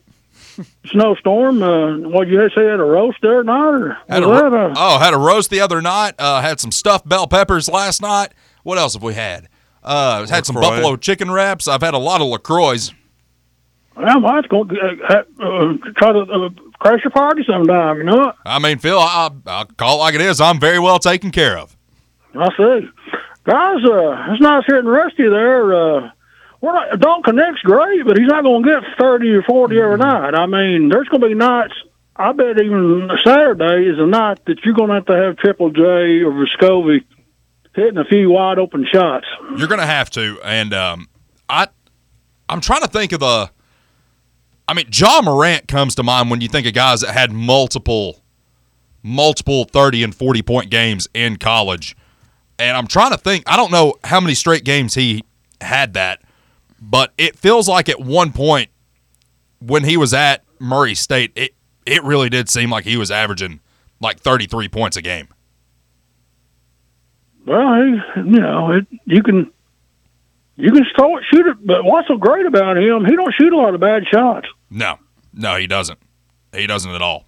[0.86, 1.62] snowstorm.
[1.62, 3.68] Uh, what you say, had a roast there tonight?
[3.74, 6.14] Or Had a, ro- a, oh, had a roast the other night.
[6.18, 8.32] Uh, had some stuffed bell peppers last night.
[8.62, 9.48] What else have we had?
[9.82, 11.66] Uh, had some buffalo chicken wraps.
[11.66, 12.76] I've had a lot of Lacroix.
[13.96, 14.76] well, mine's going to
[15.08, 18.32] uh, uh, try to uh, crash your party sometime, you know?
[18.44, 20.40] I mean, Phil, I, I, I'll call it like it is.
[20.40, 21.76] I'm very well taken care of.
[22.34, 22.88] I see.
[23.44, 25.74] Guys, uh, it's nice hearing Rusty there.
[25.74, 26.10] Uh,
[26.60, 29.96] we're not, Don't Knecht's great, but he's not going to get 30 or 40 every
[29.96, 30.34] night.
[30.34, 31.74] I mean, there's going to be nights,
[32.16, 35.70] I bet even Saturday is a night that you're going to have to have Triple
[35.70, 35.80] J
[36.22, 37.04] or Vescovi
[37.74, 39.26] hitting a few wide open shots.
[39.56, 41.08] You're gonna have to, and um,
[41.48, 41.68] I,
[42.48, 43.50] I'm trying to think of the.
[44.68, 48.22] I mean, John Morant comes to mind when you think of guys that had multiple,
[49.02, 51.96] multiple 30 and 40 point games in college,
[52.58, 53.44] and I'm trying to think.
[53.46, 55.24] I don't know how many straight games he
[55.60, 56.22] had that,
[56.80, 58.70] but it feels like at one point
[59.60, 61.54] when he was at Murray State, it
[61.86, 63.60] it really did seem like he was averaging
[64.00, 65.28] like 33 points a game.
[67.46, 69.50] Well, you know, it, you can
[70.56, 73.04] you can throw it, shoot it, but what's so great about him?
[73.06, 74.98] He don't shoot a lot of bad shots, No,
[75.32, 75.98] no, he doesn't.
[76.54, 77.26] He doesn't at all.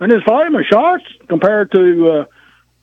[0.00, 2.24] and his volume of shots compared to uh,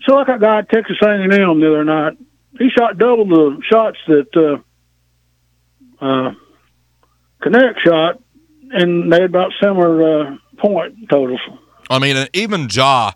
[0.06, 2.18] so like guy at Texas A&M the other night,
[2.60, 4.62] he shot double the shots that uh,
[6.02, 6.32] uh,
[7.84, 8.20] shot,
[8.72, 11.42] and they had about similar uh, point totals.
[11.90, 13.12] I mean, even Ja,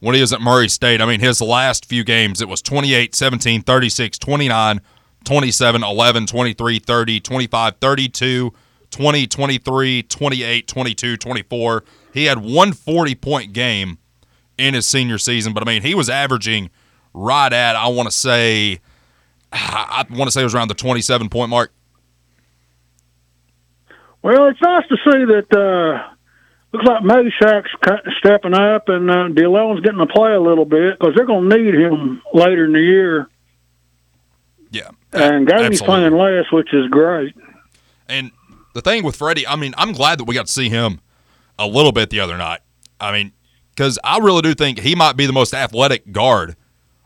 [0.00, 3.14] when he was at Murray State, I mean, his last few games, it was 28,
[3.14, 4.80] 17, 36, 29,
[5.24, 8.52] 27, 11, 23, 30, 25, 32,
[8.90, 11.84] 20, 23, 28, 22, 24.
[12.12, 13.98] He had one 40 point game
[14.56, 16.70] in his senior season, but I mean, he was averaging
[17.14, 18.80] right at, I want to say,
[19.52, 21.72] I want to say it was around the 27 point mark.
[24.22, 25.46] Well, it's nice to see that.
[25.52, 26.14] Uh,
[26.72, 30.98] looks like Mashack's cut- stepping up, and uh, Dilione's getting to play a little bit
[30.98, 33.28] because they're going to need him later in the year.
[34.70, 34.90] Yeah.
[35.12, 37.34] And Gainey's playing less, which is great.
[38.08, 38.30] And
[38.74, 41.00] the thing with Freddie, I mean, I'm glad that we got to see him
[41.58, 42.60] a little bit the other night.
[43.00, 43.32] I mean,
[43.70, 46.56] because I really do think he might be the most athletic guard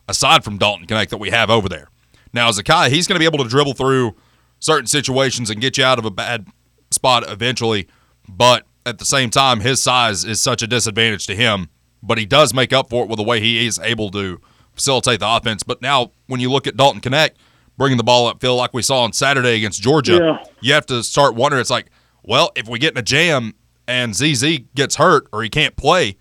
[0.09, 1.89] aside from Dalton Knecht that we have over there.
[2.33, 4.15] Now, Zakai, he's going to be able to dribble through
[4.59, 6.49] certain situations and get you out of a bad
[6.93, 7.89] spot eventually,
[8.29, 11.69] but at the same time, his size is such a disadvantage to him.
[12.03, 14.41] But he does make up for it with the way he is able to
[14.75, 15.63] facilitate the offense.
[15.63, 17.33] But now, when you look at Dalton Knecht
[17.79, 20.45] bringing the ball up, Phil, like we saw on Saturday against Georgia, Yeah.
[20.61, 21.61] you have to start wondering.
[21.61, 21.91] It's like,
[22.25, 23.55] well, if we get in a jam
[23.87, 26.17] and ZZ gets hurt or he can't play,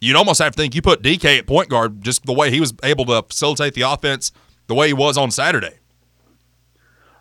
[0.00, 2.60] you'd almost have to think you put DK at point guard just the way he
[2.60, 4.30] was able to facilitate the offense
[4.68, 5.78] the way he was on Saturday.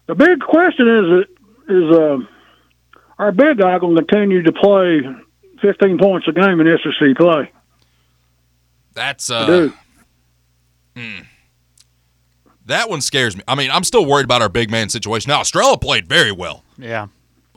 [0.08, 1.26] The big question is
[1.70, 2.18] is uh,
[3.24, 5.02] our big guy going to continue to play
[5.62, 7.52] 15 points a game in SEC play?
[8.94, 9.74] That's I uh, do.
[12.66, 13.44] that one scares me.
[13.48, 15.30] I mean, I'm still worried about our big man situation.
[15.30, 17.08] Now, Estrella played very well Yeah.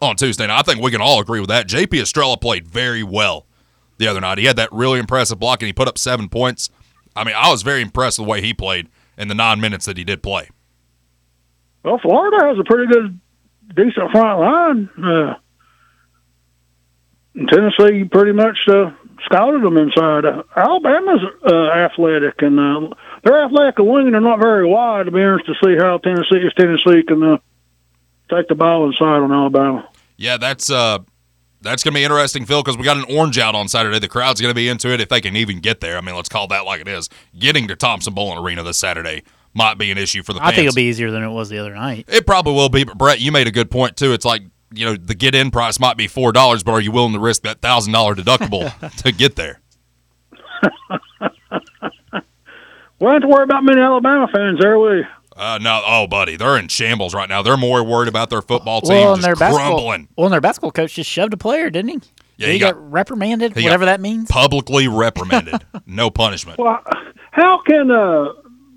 [0.01, 0.59] on Tuesday night.
[0.59, 1.67] I think we can all agree with that.
[1.69, 3.47] JP Estrella played very well
[3.99, 4.39] the other night.
[4.39, 6.71] He had that really impressive block and he put up seven points.
[7.15, 9.87] I mean, I was very impressed with the way he played in the nine minutes
[9.87, 10.49] that he did play.
[11.83, 13.21] Well, Florida has a pretty good,
[13.75, 14.91] decent front line.
[15.03, 15.37] Uh, and
[17.49, 18.91] Tennessee pretty much uh,
[19.25, 20.25] scouted them inside.
[20.25, 22.95] Uh, Alabama's uh, athletic, and uh,
[23.25, 25.03] their athletic wing are not very wide.
[25.07, 27.39] It'll be interesting to see how Tennessee, if Tennessee can uh,
[28.31, 29.89] take the ball inside on Alabama.
[30.17, 31.01] Yeah, that's uh
[31.61, 33.99] That's going to be interesting, Phil, because we got an orange out on Saturday.
[33.99, 35.99] The crowd's going to be into it if they can even get there.
[35.99, 37.09] I mean, let's call that like it is.
[37.39, 40.57] Getting to Thompson-Boling Arena this Saturday might be an issue for the I fans.
[40.57, 42.05] think it'll be easier than it was the other night.
[42.09, 44.13] It probably will be, but Brett, you made a good point too.
[44.13, 44.43] It's like
[44.77, 47.19] you know the get in price might be four dollars, but are you willing to
[47.19, 48.71] risk that thousand dollar deductible
[49.03, 49.61] to get there?
[52.99, 55.05] We don't have to worry about many Alabama fans there, we.
[55.37, 57.43] Uh, no, oh, buddy, they're in shambles right now.
[57.43, 60.33] They're more worried about their football team Well, and just their basketball, crumbling, well, and
[60.33, 62.01] their basketball coach just shoved a player, didn't he?
[62.39, 64.31] Yeah, he, he got, got- reprimanded, he got- whatever that means.
[64.31, 66.59] publicly reprimanded, no punishment.
[66.59, 66.81] Well,
[67.33, 68.29] how can uh,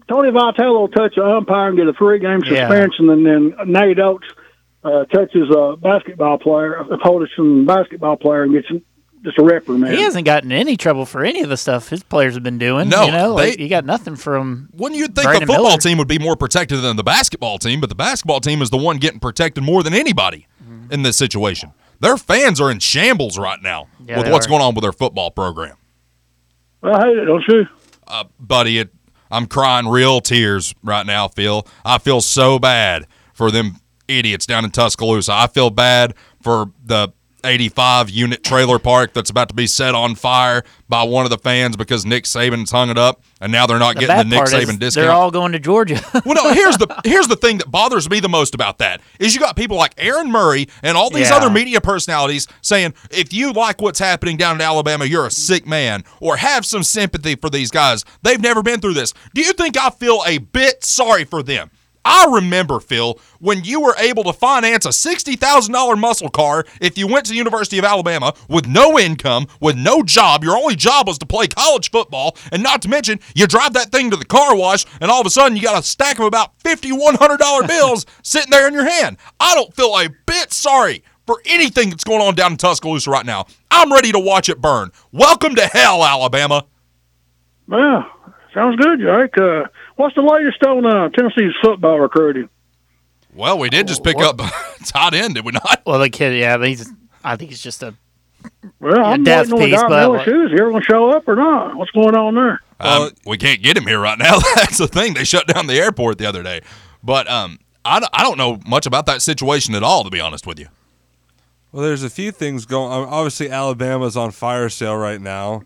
[0.09, 2.67] Tony Vitello touch an umpire and get a three-game Yeah.
[2.67, 4.27] suspension, and then Nate Oats
[4.83, 7.31] uh, touches a basketball player, a Polish
[7.65, 8.67] basketball player, and gets
[9.23, 9.93] just a reprimand?
[9.95, 12.87] He hasn't gotten any trouble for any of the stuff his players have been doing.
[12.89, 14.69] No, you know, like, they- you got nothing from.
[14.73, 15.77] Wouldn't you think Brandon the football Miller.
[15.79, 17.81] team would be more protected than the basketball team?
[17.81, 20.93] But the basketball team is the one getting protected more than anybody Mm-hmm.
[20.93, 21.71] in this situation.
[21.99, 24.49] Their fans are in shambles right now Yeah, with what's are.
[24.49, 25.75] going on with their football program.
[26.83, 27.65] I hate it, don't you?
[28.07, 28.89] uh, buddy, it,
[29.31, 31.67] I'm crying real tears right now, Phil.
[31.83, 33.77] I feel so bad for them
[34.09, 35.31] idiots down in Tuscaloosa.
[35.33, 37.13] I feel bad for the
[37.45, 41.37] 85 unit trailer park that's about to be set on fire by one of the
[41.37, 44.45] fans because Nick Saban's hung it up, and now they're not The getting the Nick
[44.47, 45.05] Saban discount.
[45.05, 46.01] they're all going to Georgia.
[46.25, 46.53] Well, no.
[46.53, 49.55] Here's the here's the thing that bothers me the most about that is you got
[49.55, 51.37] people like Aaron Murray and all these Yeah.
[51.37, 55.65] other media personalities saying if you like what's happening down in Alabama, you're a sick
[55.65, 58.03] man, or have some sympathy for these guys.
[58.21, 59.13] They've never been through this.
[59.33, 61.71] Do you think I feel a bit sorry for them?
[62.05, 67.07] I remember, Phil, when you were able to finance a $60,000 muscle car if you
[67.07, 70.43] went to the University of Alabama with no income, with no job.
[70.43, 72.37] Your only job was to play college football.
[72.51, 75.27] And not to mention, you drive that thing to the car wash, and all of
[75.27, 79.17] a sudden you got a stack of about $5,100 bills sitting there in your hand.
[79.39, 83.25] I don't feel a bit sorry for anything that's going on down in Tuscaloosa right
[83.25, 83.45] now.
[83.69, 84.91] I'm ready to watch it burn.
[85.11, 86.65] Welcome to hell, Alabama.
[87.71, 88.03] Yeah,
[88.53, 89.37] sounds good, Jake.
[89.37, 89.65] Uh,
[89.99, 92.49] what's the latest on uh, Tennessee's football recruiting?
[93.33, 94.37] Well, we did just pick up
[94.85, 95.81] tight end, did we not?
[95.85, 96.89] well, the kid, yeah, he's.
[97.23, 97.93] I think it's just a.
[98.79, 100.81] Well, I'm death waiting on the piece, guy but from what- Is he ever going
[100.81, 101.75] to show up or not?
[101.75, 102.61] What's going on there?
[102.79, 104.39] Um, we can't get him here right now.
[104.55, 105.13] That's the thing.
[105.13, 106.61] They shut down the airport the other day.
[107.03, 110.21] But um, I, don't- I don't know much about that situation at all, to be
[110.21, 110.67] honest with you.
[111.71, 112.91] Well, there's a few things going.
[112.91, 113.07] on.
[113.09, 115.63] Obviously, Alabama's on fire sale right now,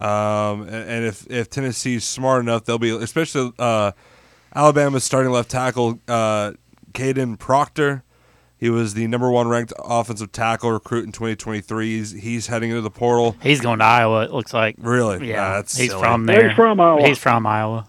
[0.00, 2.90] um, and, and if if Tennessee's smart enough, they'll be.
[2.90, 3.92] Especially uh,
[4.54, 6.52] Alabama's starting left tackle, uh,
[6.92, 8.02] Kadyn Proctor.
[8.58, 11.98] He was the number one ranked offensive tackle recruit in 2023.
[11.98, 13.36] He's, he's heading into the portal.
[13.42, 14.24] He's going to Iowa.
[14.24, 14.76] It looks like.
[14.78, 15.28] Really?
[15.28, 16.00] Yeah, Nah, that's he's silly.
[16.02, 17.06] from He's from Iowa.
[17.06, 17.86] He's from Iowa.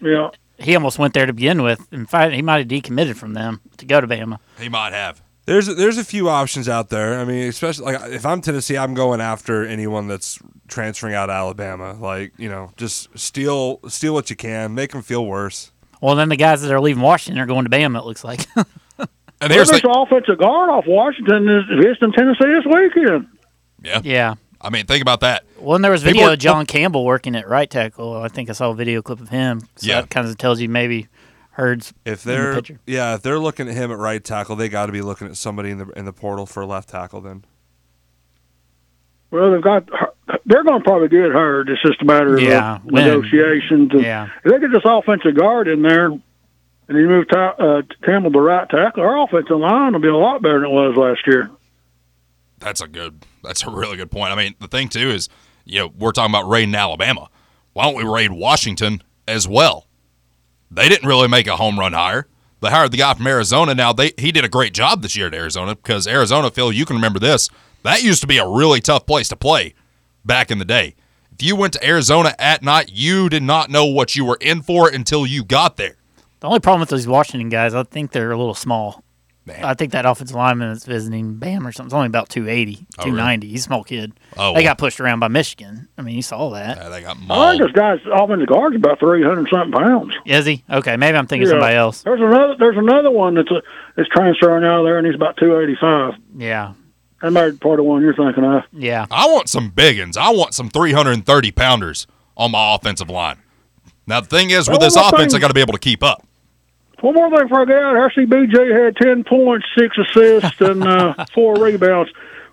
[0.00, 0.30] Yeah.
[0.58, 1.86] He almost went there to begin with.
[1.92, 4.38] In fact, he might have decommitted from them to go to Bama.
[4.58, 5.22] He might have.
[5.48, 7.18] There's there's a few options out there.
[7.18, 11.34] I mean, especially like if I'm Tennessee, I'm going after anyone that's transferring out of
[11.34, 11.94] Alabama.
[11.98, 15.72] Like you know, just steal steal what you can, make them feel worse.
[16.00, 17.98] Well, then the guys that are leaving Washington are going to Bama.
[18.00, 18.46] It looks like.
[19.40, 23.28] And Well, here's this the offensive guard off Washington is visiting Tennessee this weekend.
[23.84, 24.00] yeah.
[24.02, 24.34] yeah.
[24.60, 25.44] I mean, think about that.
[25.60, 28.16] Well, and there was People video are- of John Campbell working at right tackle.
[28.20, 29.60] I think I saw a video clip of him.
[29.76, 30.00] So Yeah.
[30.00, 31.06] that kind of tells you maybe
[31.58, 32.78] Hurds If in the they're picture.
[32.86, 35.36] yeah, if they're looking at him at right tackle, they got to be looking at
[35.36, 37.20] somebody in the in the portal for left tackle.
[37.20, 37.44] Then
[39.30, 39.88] Well, they've got.
[40.46, 41.68] They're going to probably get hurt.
[41.68, 43.04] It's just a matter of Yeah, when?
[43.06, 43.90] negotiations.
[43.92, 44.28] And Yeah.
[44.44, 46.20] If they get this offensive guard in there, and
[46.88, 50.40] you move ta- uh, Campbell to right tackle, our offensive line will be a lot
[50.42, 51.50] better than it was last year.
[52.60, 53.24] That's a good.
[53.42, 54.32] That's a really good point.
[54.32, 55.28] I mean, the thing too is,
[55.64, 57.28] you know, we're talking about raiding Alabama.
[57.72, 59.86] Why don't we raid Washington as well?
[60.70, 62.26] They didn't really make a home run hire.
[62.60, 63.74] They hired the guy from Arizona.
[63.74, 66.84] Now they he did a great job this year at Arizona because Arizona, Phil, you
[66.84, 67.48] can remember this.
[67.84, 69.74] That used to be a really tough place to play
[70.24, 70.94] back in the day.
[71.32, 74.62] If you went to Arizona at night, you did not know what you were in
[74.62, 75.96] for until you got there.
[76.40, 79.04] The only problem with those Washington guys, I think they're a little small.
[79.48, 79.64] Man.
[79.64, 83.04] I think that offensive lineman that's visiting Bam or something is only about 280, Oh,
[83.04, 83.10] really?
[83.10, 83.48] 290.
[83.48, 84.12] He's a small kid.
[84.36, 84.62] Oh, they well.
[84.62, 85.88] got pushed around by Michigan.
[85.98, 86.76] I mean, you saw that.
[86.76, 87.58] Yeah, they got I mauled.
[87.58, 90.14] think this guy's offensive guard's about three hundred something pounds.
[90.24, 90.62] Is he?
[90.70, 91.52] Okay, maybe I'm thinking Yeah.
[91.54, 92.02] somebody else.
[92.02, 92.54] There's another.
[92.58, 93.62] There's another one that's a,
[93.96, 96.14] that's transferring out of there, and he's about two eighty five.
[96.36, 96.74] Yeah.
[97.20, 98.62] That might be part of one you're thinking of.
[98.72, 99.06] Yeah.
[99.10, 100.16] I want some biggins.
[100.16, 103.38] I want some 330 pounders on my offensive line.
[104.06, 105.80] Now, the thing is, with Well, this offense, thing- I got to be able to
[105.80, 106.24] keep up.
[107.00, 111.24] One more thing before I get out, RCBJ had 10 points, 6 assists, and uh,
[111.34, 112.10] 4 rebounds.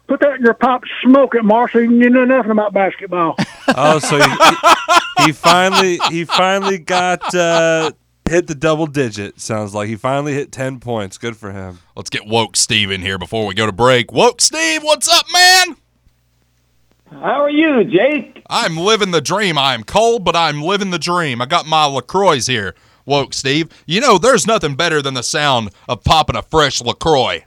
[0.08, 1.80] Put that in your pipe, smoke it, Marcy.
[1.80, 3.36] You know nothing about basketball.
[3.70, 7.92] oh, so he, he, he finally he finally got uh,
[8.30, 9.40] hit the double digit.
[9.40, 11.18] Sounds like he finally hit ten points.
[11.18, 11.80] Good for him.
[11.96, 14.12] Let's get woke Steve in here before we go to break.
[14.12, 15.76] Woke Steve, what's up, man?
[17.10, 18.44] How are you, Jake?
[18.48, 19.58] I'm living the dream.
[19.58, 21.42] I am cold, but I'm living the dream.
[21.42, 22.76] I got my LaCroix here,
[23.06, 23.70] woke Steve.
[23.86, 27.44] You know, there's nothing better than the sound of popping a fresh LaCroix.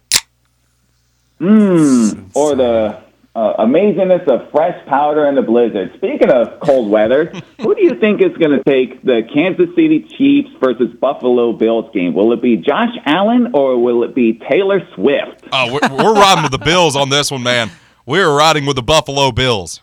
[1.40, 2.30] Mmm.
[2.34, 3.02] Or the
[3.38, 5.92] uh, amazingness of fresh powder in the blizzard.
[5.96, 7.26] Speaking of cold weather,
[7.60, 11.88] who do you think is going to take the Kansas City Chiefs versus Buffalo Bills
[11.92, 12.14] game?
[12.14, 15.44] Will it be Josh Allen or will it be Taylor Swift?
[15.52, 17.70] Oh, we're, we're riding with the Bills on this one, man.
[18.04, 19.82] We're riding with the Buffalo Bills.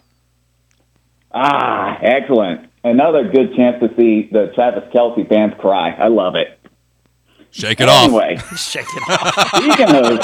[1.31, 2.69] Ah, excellent.
[2.85, 5.89] Another good chance to see the Travis Kelce fans cry.
[5.89, 6.59] I love it.
[7.49, 8.03] Shake it off.
[8.03, 9.47] Anyway, Shake it off.
[9.55, 10.19] speaking of,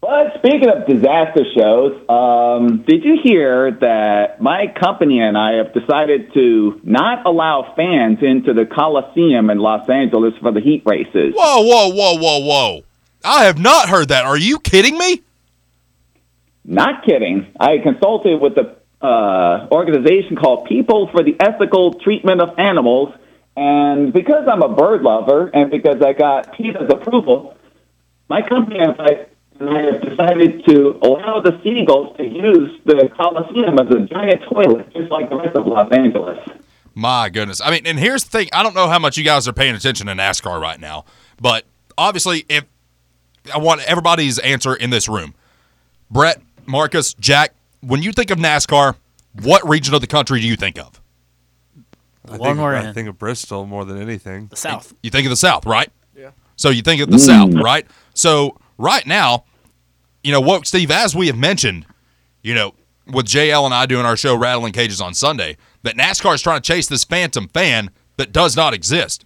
[0.00, 5.74] but speaking of disaster shows, um, did you hear that my company and I have
[5.74, 11.34] decided to not allow fans into the Coliseum in Los Angeles for the heat races?
[11.34, 12.84] Whoa, whoa, whoa, whoa, whoa.
[13.24, 14.24] I have not heard that.
[14.24, 15.20] Are you kidding me?
[16.64, 17.52] Not kidding.
[17.58, 23.14] I consulted with the uh, organization called People for the Ethical Treatment of Animals,
[23.56, 27.56] and because I'm a bird lover and because I got PETA's approval,
[28.28, 29.26] my company and I,
[29.58, 34.42] and I have decided to allow the seagulls to use the Coliseum as a giant
[34.42, 36.38] toilet, just like the rest of Los Angeles.
[36.94, 37.60] My goodness.
[37.60, 38.48] I mean, and here's the thing.
[38.52, 41.04] I don't know how much you guys are paying attention to NASCAR right now,
[41.40, 41.64] but
[41.96, 42.64] obviously, if
[43.54, 45.34] I want everybody's answer in this room,
[46.10, 48.96] Brett, Marcus, Jack, when you think of NASCAR,
[49.42, 51.00] what region of the country do you think of?
[52.26, 54.48] I one think, we're I think of Bristol more than anything.
[54.48, 54.92] The South.
[55.02, 55.90] You think of the South, right?
[56.16, 56.30] Yeah.
[56.56, 57.86] So you think of the South, right?
[58.14, 59.44] So right now,
[60.22, 61.86] you know, what, Steve, as we have mentioned,
[62.42, 62.74] you know,
[63.06, 66.60] with JL and I doing our show Rattling Cages on Sunday, that NASCAR is trying
[66.60, 69.24] to chase this phantom fan that does not exist.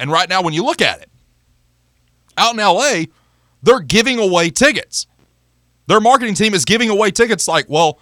[0.00, 1.10] And right now, when you look at it,
[2.36, 3.12] out in LA,
[3.62, 5.06] they're giving away tickets.
[5.88, 7.98] Their marketing team is giving away tickets like, well,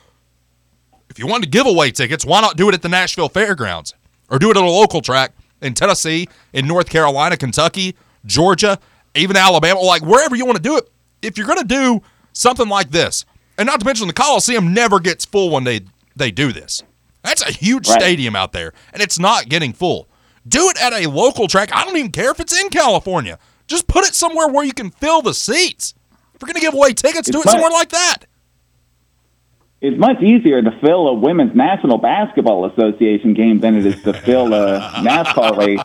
[1.08, 3.94] if you want to give away tickets, why not do it at the Nashville Fairgrounds
[4.28, 5.32] or do it at a local track
[5.62, 8.78] in Tennessee, in North Carolina, Kentucky, Georgia,
[9.14, 10.90] even Alabama, like wherever you want to do it.
[11.22, 13.24] If you're going to do something like this,
[13.56, 15.80] and not to mention the Coliseum never gets full when they
[16.16, 16.82] they do this.
[17.22, 18.00] That's a huge Right.
[18.00, 20.08] stadium out there, and it's not getting full.
[20.46, 21.70] Do it at a local track.
[21.74, 23.38] I don't even care if it's in California.
[23.66, 25.94] Just put it somewhere where you can fill the seats.
[26.36, 28.26] If you're going to give away tickets, do it somewhere like that.
[29.80, 34.12] It's much easier to fill a women's national basketball association game than it is to
[34.12, 35.80] fill a NASCAR race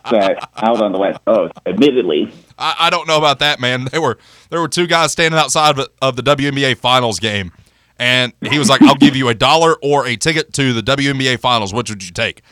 [0.56, 1.54] out on the West Coast.
[1.66, 3.86] Admittedly, I, I don't know about that, man.
[3.86, 4.18] There were
[4.50, 7.52] there were two guys standing outside of, of the WNBA Finals game,
[8.00, 11.40] and he was like, "I'll give you a dollar or a ticket to the WNBA
[11.40, 11.74] Finals.
[11.74, 12.44] Which would you take?"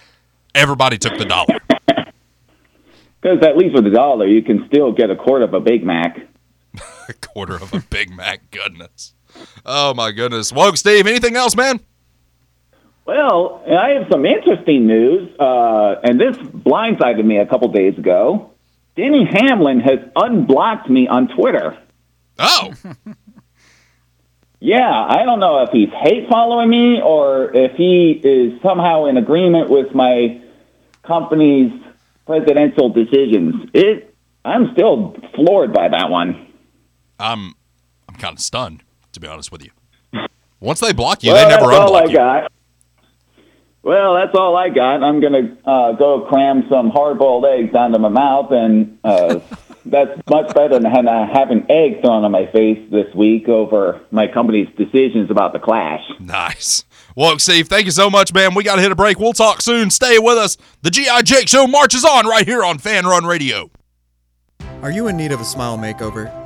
[0.56, 1.60] Everybody took the dollar.
[3.22, 5.86] because at least with a dollar, you can still get a quarter of a Big
[5.86, 6.18] Mac.
[7.10, 8.52] a quarter of a Big Mac.
[8.52, 9.14] Goodness.
[9.66, 10.52] Oh my goodness.
[10.52, 11.08] Woke Steve.
[11.08, 11.80] Anything else, man?
[13.06, 18.52] Well, I have some interesting news, uh, and this blindsided me a couple days ago.
[18.96, 21.78] Denny Hamlin has unblocked me on Twitter.
[22.38, 22.74] Oh,
[24.62, 29.16] Yeah, I don't know if he's hate following me or if he is somehow in
[29.16, 30.42] agreement with my
[31.04, 31.72] company's
[32.26, 33.70] presidential decisions.
[33.74, 34.14] It,
[34.44, 36.49] I'm still floored by that one.
[37.20, 37.54] I'm
[38.08, 39.72] I'm kind of stunned to be honest with you.
[40.60, 42.18] Once they block you, well, they never that's all I unblock you.
[42.18, 42.52] got.
[43.82, 45.04] Well, that's all I got.
[45.04, 49.40] I'm gonna uh, go cram some hard-boiled eggs onto my mouth, and uh,
[49.86, 54.28] that's much better than uh, having eggs thrown on my face this week over my
[54.28, 56.02] company's decisions about the clash.
[56.20, 56.84] Nice.
[57.16, 58.54] Well, Steve, thank you so much, man.
[58.54, 59.18] We got to hit a break.
[59.18, 59.90] We'll talk soon.
[59.90, 60.58] Stay with us.
[60.82, 63.72] The GI Jake Show marches on right here on Fanrun Radio.
[64.82, 66.39] Are you in need of a smile makeover?